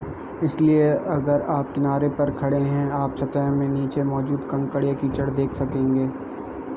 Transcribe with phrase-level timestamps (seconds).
[0.43, 5.29] इसलिए अगर आप किनारे पर खड़े हैं आप सतह में नीचे मौजूद कंकड़ या कीचड़
[5.31, 6.07] देख सकेंगे